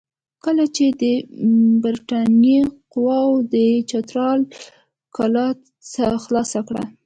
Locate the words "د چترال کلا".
3.53-5.47